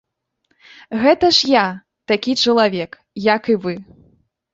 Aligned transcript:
Гэта 1.01 1.25
ж 1.39 1.49
я, 1.49 1.65
такі 2.11 2.31
чалавек, 2.45 2.91
як 3.35 3.41
і 3.55 3.59
вы. 3.67 3.75